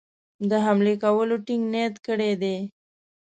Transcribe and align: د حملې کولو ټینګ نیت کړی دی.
د 0.49 0.51
حملې 0.65 0.95
کولو 1.03 1.35
ټینګ 1.45 1.63
نیت 1.73 1.95
کړی 2.05 2.31
دی. 2.41 2.57